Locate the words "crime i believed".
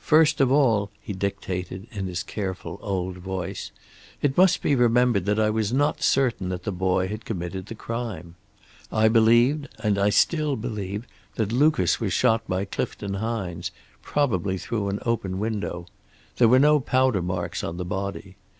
7.76-9.68